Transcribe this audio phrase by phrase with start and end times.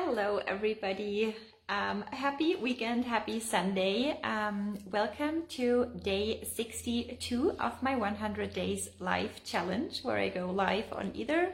[0.00, 1.34] Hello, everybody.
[1.68, 4.16] Um, happy weekend, happy Sunday.
[4.22, 10.84] Um, welcome to day 62 of my 100 days live challenge, where I go live
[10.92, 11.52] on either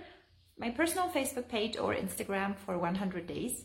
[0.59, 3.65] my personal Facebook page or Instagram for 100 days.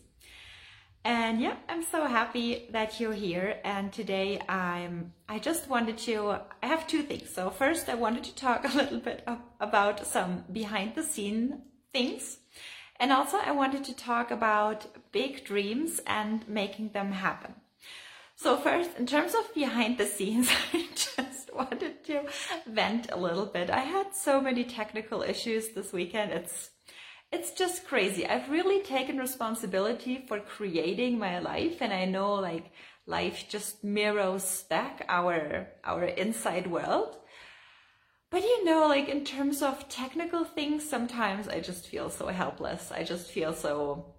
[1.04, 3.60] And yeah, I'm so happy that you're here.
[3.66, 7.30] And today I'm, I just wanted to, I have two things.
[7.30, 9.28] So first I wanted to talk a little bit
[9.60, 12.38] about some behind the scene things.
[13.00, 17.56] And also I wanted to talk about big dreams and making them happen.
[18.36, 22.24] So first, in terms of behind the scenes, I just wanted to
[22.68, 23.70] vent a little bit.
[23.70, 26.32] I had so many technical issues this weekend.
[26.32, 26.70] It's
[27.32, 28.26] it's just crazy.
[28.26, 32.72] I've really taken responsibility for creating my life and I know like
[33.06, 37.18] life just mirrors back our our inside world.
[38.32, 42.92] But you know, like in terms of technical things, sometimes I just feel so helpless.
[42.92, 44.14] I just feel so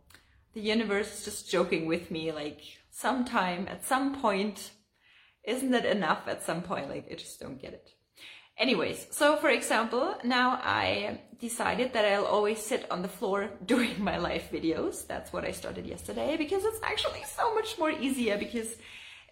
[0.52, 2.60] the universe is just joking with me like
[2.91, 4.72] sometime at some point
[5.44, 7.91] isn't it enough at some point like I just don't get it.
[8.58, 14.02] Anyways, so for example, now I decided that I'll always sit on the floor doing
[14.02, 15.06] my live videos.
[15.06, 18.77] That's what I started yesterday because it's actually so much more easier because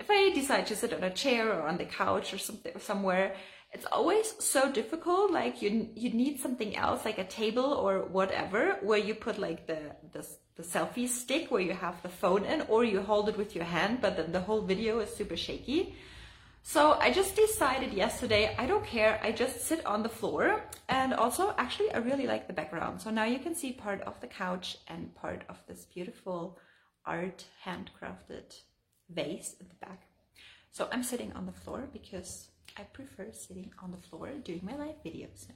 [0.00, 3.34] if I decide to sit on a chair or on the couch or something somewhere,
[3.72, 5.30] it's always so difficult.
[5.30, 9.66] Like you, you need something else, like a table or whatever, where you put like
[9.66, 13.36] the, the, the selfie stick where you have the phone in or you hold it
[13.36, 15.94] with your hand, but then the whole video is super shaky.
[16.62, 20.62] So I just decided yesterday, I don't care, I just sit on the floor.
[20.88, 23.00] And also, actually, I really like the background.
[23.00, 26.58] So now you can see part of the couch and part of this beautiful
[27.06, 28.54] art handcrafted
[29.08, 30.02] vase at the back.
[30.70, 34.76] So I'm sitting on the floor because I prefer sitting on the floor doing my
[34.76, 35.46] live videos.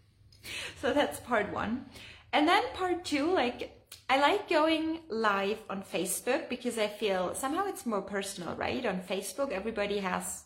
[0.80, 1.86] so that's part one.
[2.32, 3.76] And then part two, like
[4.08, 8.84] I like going live on Facebook because I feel somehow it's more personal, right?
[8.86, 10.44] On Facebook, everybody has,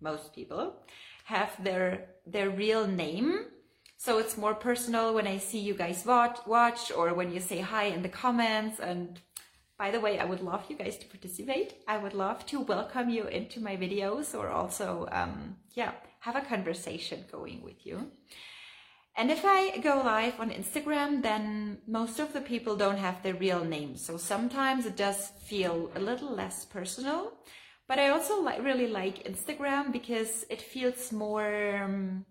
[0.00, 0.82] most people
[1.24, 3.46] have their, their real name.
[3.96, 7.60] So it's more personal when I see you guys watch, watch or when you say
[7.60, 8.78] hi in the comments.
[8.78, 9.20] And
[9.78, 11.74] by the way, I would love you guys to participate.
[11.86, 16.40] I would love to welcome you into my videos or also, um, yeah, have a
[16.40, 18.10] conversation going with you.
[19.16, 23.34] And if I go live on Instagram, then most of the people don't have their
[23.34, 24.04] real names.
[24.04, 27.32] So sometimes it does feel a little less personal.
[27.88, 32.26] But I also li really like Instagram because it feels more, um,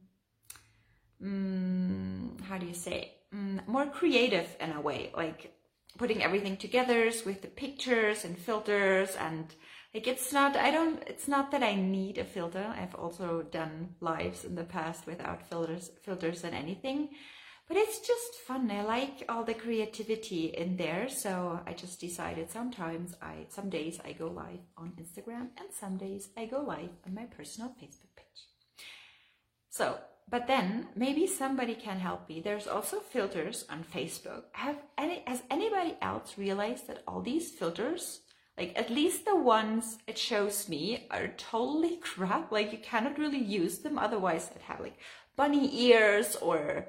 [1.22, 5.12] um, how do you say, um, more creative in a way.
[5.16, 5.57] Like
[5.98, 9.54] putting everything together with the pictures and filters and
[9.94, 12.74] like it's not, I don't, it's not that I need a filter.
[12.78, 17.10] I've also done lives in the past without filters, filters and anything,
[17.68, 18.70] but it's just fun.
[18.70, 21.10] I like all the creativity in there.
[21.10, 25.98] So I just decided sometimes I, some days I go live on Instagram and some
[25.98, 28.07] days I go live on my personal Facebook.
[29.78, 32.42] So, but then maybe somebody can help me.
[32.42, 34.46] There's also filters on Facebook.
[34.54, 38.22] Have any, has anybody else realized that all these filters
[38.58, 42.52] like at least the ones it shows me are totally crap.
[42.52, 44.00] Like you cannot really use them.
[44.00, 44.98] Otherwise it have like
[45.36, 46.88] bunny ears or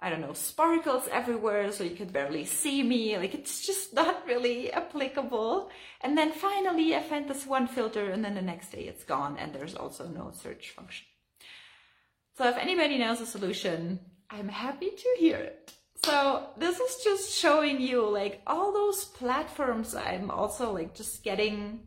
[0.00, 3.16] I don't know, sparkles everywhere so you could barely see me.
[3.18, 5.70] Like it's just not really applicable.
[6.00, 9.36] And then finally I find this one filter and then the next day it's gone
[9.38, 11.06] and there's also no search function.
[12.40, 15.74] So if anybody knows a solution, I'm happy to hear it.
[16.02, 21.80] So this is just showing you like all those platforms I'm also like just getting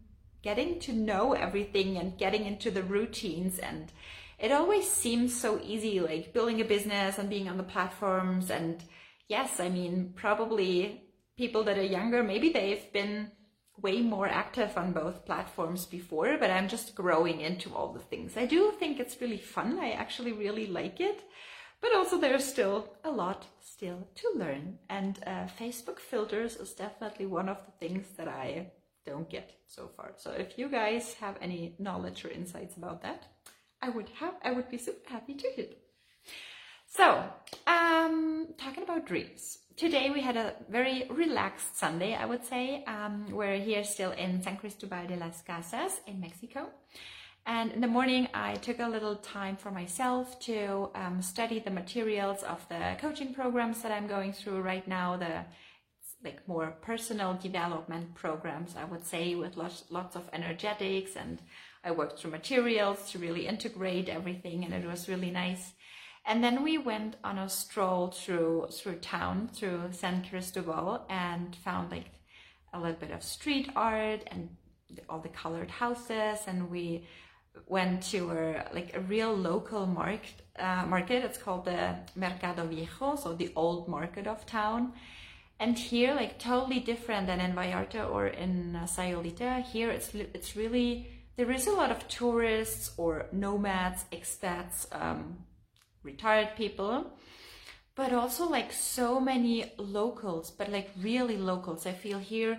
[0.44, 3.92] getting to know everything and getting into the routines and
[4.38, 8.84] it always seems so easy like building a business and being on the platforms and
[9.28, 11.02] yes I mean probably
[11.36, 13.32] people that are younger maybe they've been
[13.82, 18.38] way more active on both platforms before but I'm just growing into all the things
[18.38, 21.24] I do think it's really fun I actually really like it
[21.84, 24.80] but also there's still a lot still to learn.
[24.90, 28.72] And uh, Facebook filters is definitely one of the things that I
[29.06, 30.14] don't get so far.
[30.16, 33.26] So if you guys have any knowledge or insights about that,
[33.82, 35.74] I would have, I would be super happy to hear.
[36.88, 37.24] So,
[37.68, 39.58] um, talking about dreams.
[39.76, 42.84] Today we had a very relaxed Sunday, I would say.
[42.86, 46.68] Um, we're here still in San Cristobal de las Casas in Mexico.
[47.48, 51.72] And in the morning, I took a little time for myself to um, study the
[51.72, 55.44] materials of the coaching programs that I'm going through right now, the
[56.24, 61.16] like more personal development programs, I would say, with lots, lots of energetics.
[61.16, 61.40] And
[61.84, 65.74] I worked through materials to really integrate everything, and it was really nice.
[66.26, 71.92] And then we went on a stroll through through town, through San Cristobal, and found
[71.92, 72.12] like
[72.74, 74.50] a little bit of street art and
[75.10, 76.40] all the colored houses.
[76.48, 77.06] And we
[77.68, 81.24] went to a like a real local market uh, market.
[81.26, 84.94] It's called the mercado viejo so the old market of town.
[85.60, 89.64] And here like totally different than in vallarta or in uh, sayulita.
[89.64, 95.38] Here it's it's really there is a lot of tourists or nomads expats um,
[96.04, 97.18] retired people
[97.96, 102.58] but also like so many locals but like really locals i feel here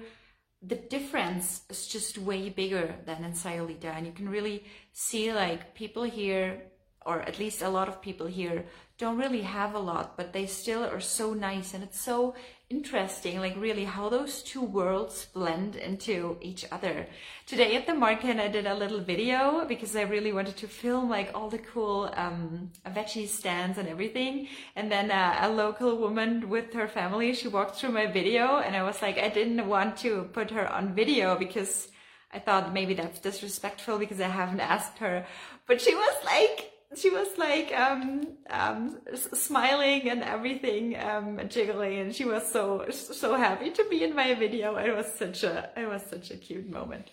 [0.66, 3.84] the difference is just way bigger than in Sayulita.
[3.84, 6.62] And you can really see like people here,
[7.06, 8.64] or at least a lot of people here,
[8.96, 11.74] don't really have a lot, but they still are so nice.
[11.74, 12.34] And it's so
[12.70, 17.06] interesting, like really how those two worlds blend into each other.
[17.46, 21.10] Today at the market, I did a little video because I really wanted to film
[21.10, 24.48] like all the cool um, veggie stands and everything.
[24.76, 28.76] And then uh, a local woman with her family, she walked through my video and
[28.76, 31.88] I was like, I didn't want to put her on video because
[32.32, 35.26] I thought maybe that's disrespectful because I haven't asked her.
[35.66, 42.14] But she was like, she was like um, um, smiling and everything, um, jiggling, and
[42.14, 44.76] she was so so happy to be in my video.
[44.76, 47.10] It was such a it was such a cute moment.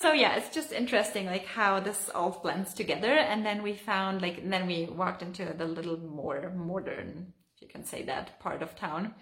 [0.00, 3.12] So yeah, it's just interesting like how this all blends together.
[3.12, 7.62] And then we found like and then we walked into the little more modern, if
[7.62, 9.14] you can say that, part of town,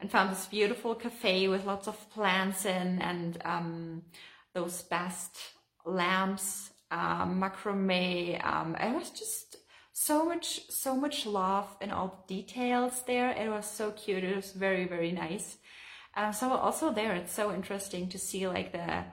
[0.00, 4.02] and found this beautiful cafe with lots of plants in and um,
[4.54, 5.36] those best
[5.84, 8.44] lamps um, macrame.
[8.44, 9.56] Um, it was just
[9.92, 13.30] so much, so much love in all the details there.
[13.30, 14.24] It was so cute.
[14.24, 15.58] It was very, very nice.
[16.16, 19.04] Um, so also there, it's so interesting to see like the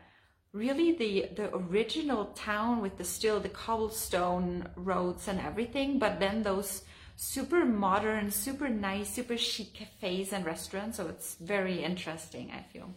[0.54, 6.44] really the the original town with the still the cobblestone roads and everything, but then
[6.44, 6.84] those
[7.16, 10.98] super modern, super nice, super chic cafes and restaurants.
[10.98, 12.52] So it's very interesting.
[12.52, 12.94] I feel.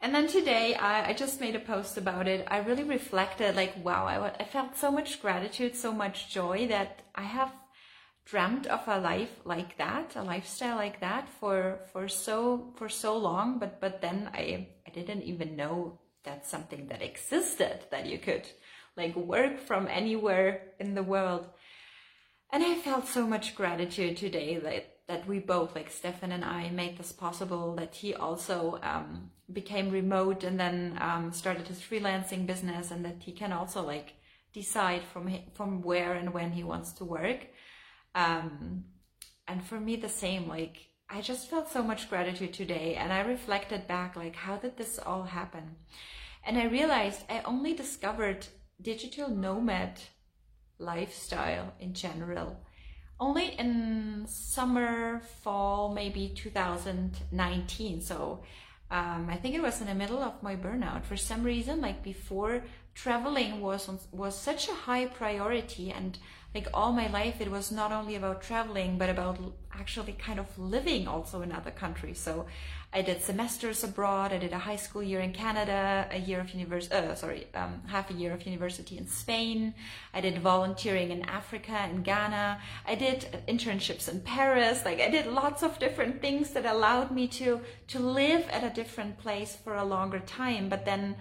[0.00, 2.46] And then today I, I, just made a post about it.
[2.50, 7.02] I really reflected like, wow, I, I felt so much gratitude, so much joy that
[7.14, 7.52] I have
[8.26, 13.16] dreamt of a life like that, a lifestyle like that for, for so, for so
[13.16, 13.58] long.
[13.58, 18.46] But, but then I, I didn't even know that's something that existed that you could
[18.96, 21.46] like work from anywhere in the world.
[22.52, 26.68] And I felt so much gratitude today that that we both, like Stefan and I,
[26.70, 27.76] made this possible.
[27.76, 33.22] That he also um, became remote and then um, started his freelancing business, and that
[33.22, 34.14] he can also like
[34.52, 37.46] decide from from where and when he wants to work.
[38.14, 38.84] Um,
[39.46, 40.48] and for me, the same.
[40.48, 44.76] Like I just felt so much gratitude today, and I reflected back, like how did
[44.76, 45.76] this all happen?
[46.44, 48.46] And I realized I only discovered
[48.80, 50.00] digital nomad
[50.78, 52.65] lifestyle in general
[53.18, 58.00] only in summer, fall, maybe 2019.
[58.00, 58.40] So
[58.90, 61.04] um, I think it was in the middle of my burnout.
[61.04, 62.62] For some reason, like before,
[62.94, 66.18] traveling was was such a high priority, and
[66.56, 69.36] like all my life, it was not only about traveling, but about
[69.72, 72.18] actually kind of living also in other countries.
[72.18, 72.46] So
[72.94, 74.32] I did semesters abroad.
[74.32, 77.82] I did a high school year in Canada, a year of university, uh, sorry, um,
[77.88, 79.74] half a year of university in Spain.
[80.14, 82.58] I did volunteering in Africa in Ghana.
[82.86, 84.82] I did internships in Paris.
[84.88, 88.70] Like I did lots of different things that allowed me to, to live at a
[88.70, 90.70] different place for a longer time.
[90.70, 91.16] But then,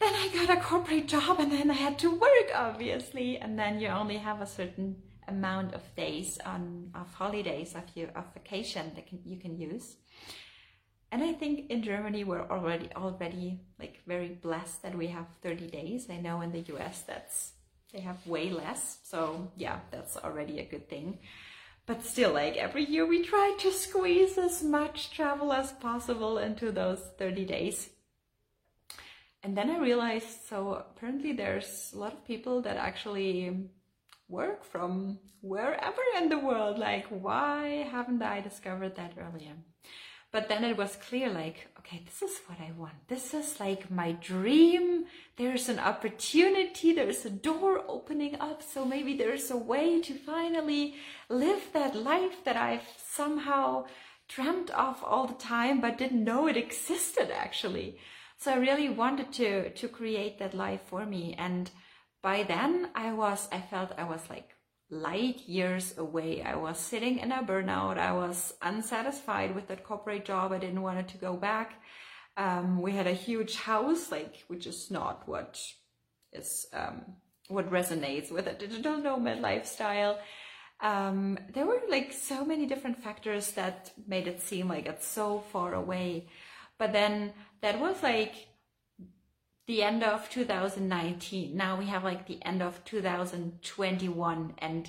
[0.00, 3.38] then I got a corporate job and then I had to work, obviously.
[3.38, 4.96] And then you only have a certain
[5.28, 9.96] amount of days on of holidays of your of vacation that can, you can use
[11.12, 15.68] and I think in Germany we're already already like very blessed that we have 30
[15.68, 16.08] days.
[16.08, 17.52] I know in the US that's
[17.92, 18.98] they have way less.
[19.02, 21.18] So yeah, that's already a good thing.
[21.86, 26.70] But still like every year we try to squeeze as much travel as possible into
[26.70, 27.90] those 30 days.
[29.42, 33.68] And then I realized so apparently there's a lot of people that actually
[34.28, 36.78] work from wherever in the world.
[36.78, 39.54] Like why haven't I discovered that earlier?
[40.32, 43.08] But then it was clear like, okay, this is what I want.
[43.08, 45.06] This is like my dream.
[45.36, 46.92] There's an opportunity.
[46.92, 48.62] There's a door opening up.
[48.62, 50.94] So maybe there's a way to finally
[51.28, 53.86] live that life that I've somehow
[54.28, 57.98] dreamt of all the time, but didn't know it existed actually.
[58.40, 61.34] So I really wanted to, to create that life for me.
[61.38, 61.70] And
[62.22, 64.48] by then I was, I felt I was like
[64.88, 66.42] light years away.
[66.42, 67.98] I was sitting in a burnout.
[67.98, 70.52] I was unsatisfied with that corporate job.
[70.52, 71.82] I didn't want it to go back.
[72.38, 75.62] Um, we had a huge house, like, which is not what
[76.32, 77.02] is, um,
[77.48, 80.18] what resonates with a digital nomad lifestyle.
[80.80, 85.40] Um, there were like so many different factors that made it seem like it's so
[85.52, 86.28] far away.
[86.80, 88.48] But then that was like
[89.66, 91.54] the end of 2019.
[91.54, 94.88] Now we have like the end of 2021 and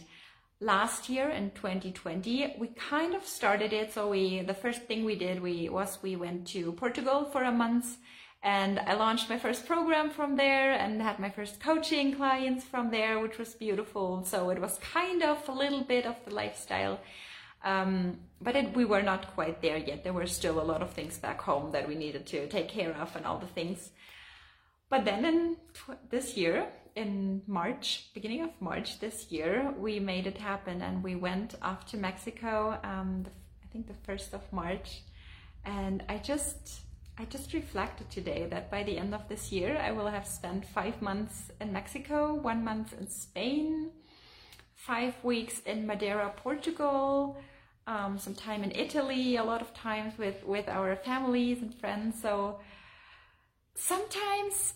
[0.61, 3.91] last year in 2020 we kind of started it.
[3.91, 7.51] So we the first thing we did we was we went to Portugal for a
[7.51, 7.97] month.
[8.41, 12.89] And I launched my first program from there and had my first coaching clients from
[12.89, 14.23] there which was beautiful.
[14.23, 17.01] So it was kind of a little bit of the lifestyle
[17.63, 20.91] um, but it, we were not quite there yet there were still a lot of
[20.91, 23.91] things back home that we needed to take care of and all the things
[24.91, 25.55] but then in
[26.09, 31.15] this year, in March, beginning of March this year, we made it happen and we
[31.15, 33.29] went off to Mexico, um, the,
[33.63, 35.03] I think the 1st of March.
[35.63, 36.81] And I just,
[37.17, 40.65] I just reflected today that by the end of this year, I will have spent
[40.65, 43.91] five months in Mexico, one month in Spain,
[44.75, 47.37] five weeks in Madeira, Portugal,
[48.11, 52.21] um, some time in Italy, a lot of times with, with our families and friends.
[52.21, 52.59] So
[53.75, 54.73] sometimes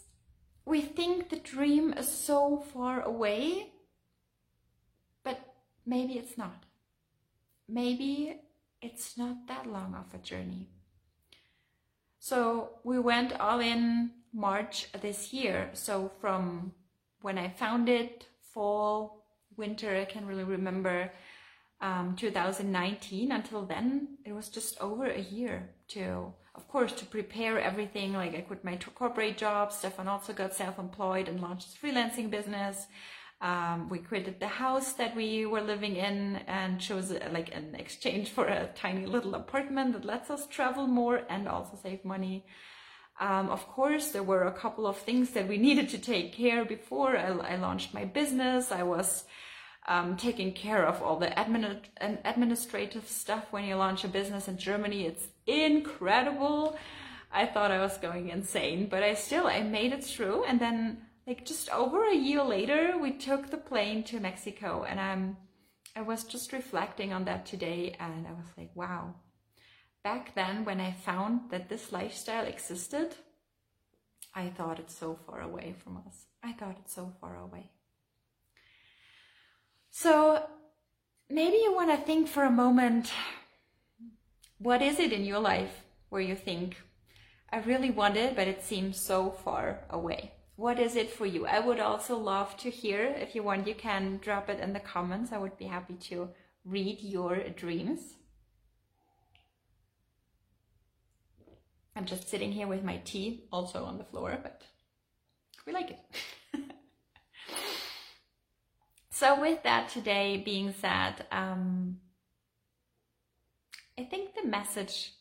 [0.65, 3.71] we think the dream is so far away,
[5.23, 5.39] but
[5.85, 6.63] maybe it's not.
[7.67, 8.39] Maybe
[8.81, 10.69] it's not that long of a journey.
[12.19, 15.69] So we went all in March this year.
[15.73, 16.73] So from
[17.21, 19.23] when I found it, fall,
[19.57, 21.11] winter, I can't really remember
[21.85, 27.59] um, 2019 until then, it was just over a year to of course, to prepare
[27.59, 29.73] everything, like I quit my corporate job.
[29.73, 32.87] Stefan also got self-employed and launched his freelancing business.
[33.41, 38.29] Um, we created the house that we were living in and chose like an exchange
[38.29, 42.45] for a tiny little apartment that lets us travel more and also save money.
[43.19, 46.63] Um, of course, there were a couple of things that we needed to take care
[46.63, 48.71] before I, I launched my business.
[48.71, 49.25] I was
[49.87, 54.47] um, taking care of all the admin and administrative stuff when you launch a business
[54.47, 55.05] in Germany.
[55.05, 56.77] It's incredible.
[57.31, 60.45] I thought I was going insane, but I still, I made it through.
[60.45, 64.99] And then like just over a year later, we took the plane to Mexico and
[64.99, 65.37] I'm,
[65.95, 69.15] I was just reflecting on that today and I was like, wow,
[70.03, 73.15] back then when I found that this lifestyle existed,
[74.33, 76.25] I thought it's so far away from us.
[76.43, 77.71] I thought it's so far away.
[79.97, 80.43] So
[81.29, 83.13] maybe you want to think for a moment
[84.57, 85.71] what is it in your life
[86.09, 86.75] where you think,
[87.49, 90.33] I really want it, but it seems so far away?
[90.57, 91.45] What is it for you?
[91.45, 93.05] I would also love to hear.
[93.05, 95.31] If you want, you can drop it in the comments.
[95.31, 96.27] I would be happy to
[96.65, 98.01] read your dreams.
[101.95, 104.61] I'm just sitting here with my tea, also on the floor, but
[105.65, 105.99] we like it.
[109.15, 111.99] so, with that today being said, um,
[113.97, 115.13] I think the message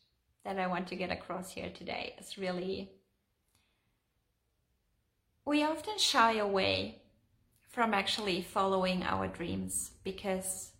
[0.44, 2.90] that I want to get across here today is really
[5.44, 7.02] we often shy away
[7.70, 10.72] from actually following our dreams because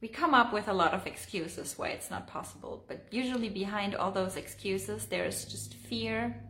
[0.00, 2.84] we come up with a lot of excuses why it's not possible.
[2.86, 6.44] But usually behind all those excuses, there's just fear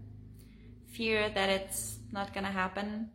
[0.92, 3.08] fear that it's not going to happen,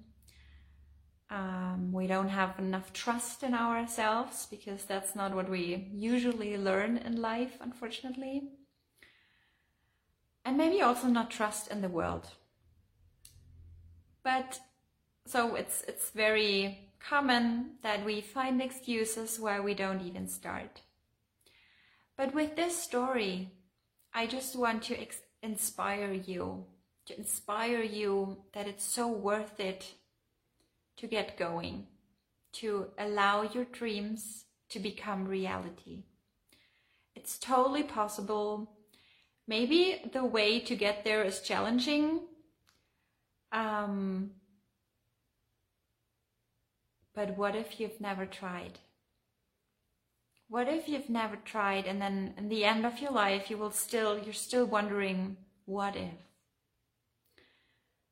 [1.29, 6.97] um, we don't have enough trust in ourselves because that's not what we usually learn
[6.97, 8.49] in life, unfortunately.
[10.43, 12.27] And maybe also not trust in the world.
[14.23, 14.59] But
[15.25, 20.81] so it's it's very common that we find excuses why we don't even start.
[22.15, 23.51] But with this story,
[24.13, 26.65] I just want to ex- inspire you,
[27.07, 29.93] to inspire you that it's so worth it
[30.97, 31.87] to get going,
[32.53, 36.03] to allow your dreams to become reality.
[37.15, 38.71] It's totally possible.
[39.47, 42.21] Maybe the way to get there is challenging.
[43.51, 44.31] Um,
[47.13, 48.79] but what if you've never tried?
[50.47, 53.71] What if you've never tried and then in the end of your life you will
[53.71, 56.13] still you're still wondering what if?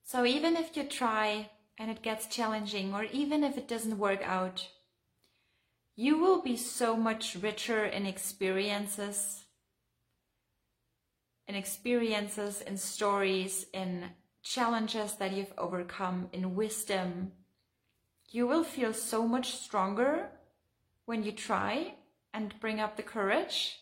[0.04, 4.22] So even if you try and it gets challenging, or even if it doesn't work
[4.24, 4.70] out,
[5.96, 9.44] you will be so much richer in experiences,
[11.48, 14.06] in experiences, in stories, in
[14.42, 17.32] challenges that you've overcome, in wisdom.
[18.30, 20.30] You will feel so much stronger
[21.06, 21.96] when you try
[22.34, 23.80] and bring up the courage,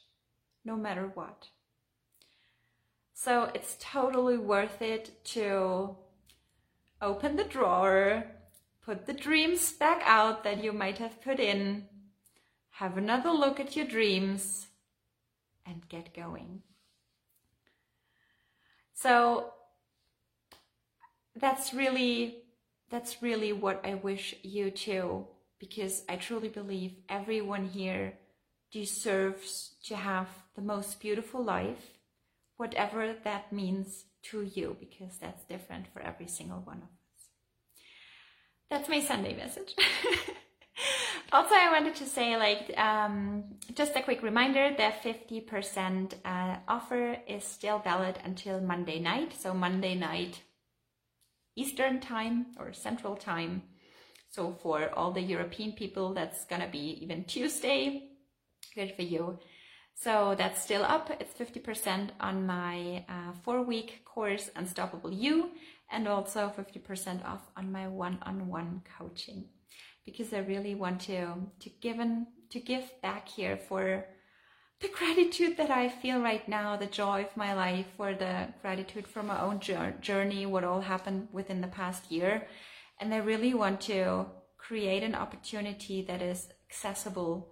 [0.66, 1.48] no matter what.
[3.14, 5.96] So it's totally worth it to
[7.02, 8.26] open the drawer,
[8.86, 11.86] put the dreams back out that you might have put in,
[12.72, 14.68] have another look at your dreams,
[15.66, 16.62] and get going.
[18.94, 19.54] So
[21.36, 22.38] that's really
[22.90, 25.26] that's really what I wish you to
[25.60, 28.14] because I truly believe everyone here
[28.72, 32.00] deserves to have the most beautiful life,
[32.58, 37.26] whatever that means to you, because that's different for every single one of us.
[38.70, 39.76] That's my Sunday message.
[41.32, 47.18] also, I wanted to say, like, um, just a quick reminder: the 50% uh, offer
[47.28, 49.34] is still valid until Monday night.
[49.38, 50.42] So Monday night,
[51.56, 53.64] Eastern time or Central time.
[54.30, 58.08] So for all the European people, that's gonna be even Tuesday.
[58.74, 59.40] Good for you.
[59.96, 61.12] So that's still up.
[61.20, 65.52] It's 50% on my uh, four week course, Unstoppable You,
[65.92, 69.46] and also 50% off on my one on one coaching
[70.06, 74.06] because I really want to, to give, in, to give back here for
[74.80, 79.08] the gratitude that I feel right now, the joy of my life, for the gratitude
[79.08, 82.48] for my own journey, what all happened within the past year.
[83.00, 84.26] And I really want to
[84.58, 87.51] create an opportunity that is accessible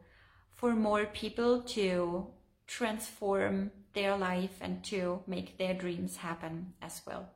[0.60, 2.28] for more people to
[2.68, 7.30] transform their life and to make their dreams happen as well.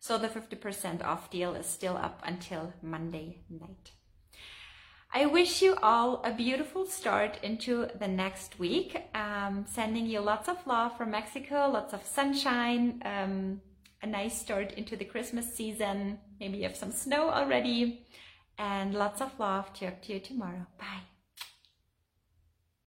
[0.00, 3.92] So the 50% off deal is still up until Monday night.
[5.12, 9.02] I wish you all a beautiful start into the next week.
[9.14, 13.62] Um, sending you lots of love from Mexico, lots of sunshine, um,
[14.02, 16.18] a nice start into the Christmas season.
[16.38, 18.06] Maybe you have some snow already,
[18.58, 19.72] and lots of love.
[19.72, 20.66] Talk to you tomorrow.
[20.78, 21.17] Bye.